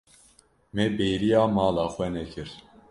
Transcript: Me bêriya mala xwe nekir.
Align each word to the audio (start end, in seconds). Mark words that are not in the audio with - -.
Me 0.73 0.83
bêriya 0.97 1.41
mala 1.55 1.85
xwe 1.93 2.05
nekir. 2.13 2.49